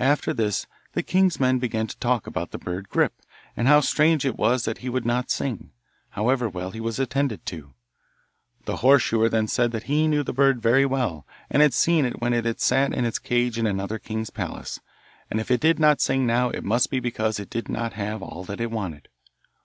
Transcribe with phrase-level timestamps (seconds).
[0.00, 3.22] After this the king's men began to talk about the bird Grip,
[3.56, 5.70] and how strange it was that he would not sing,
[6.10, 7.72] however well he was attended to.
[8.64, 12.04] The horse shoer then said that he knew the bird very well; he had seen
[12.04, 14.80] it when it sat in its cage in another king's palace,
[15.30, 18.24] and if it did not sing now it must be because it did not have
[18.24, 19.06] all that it wanted.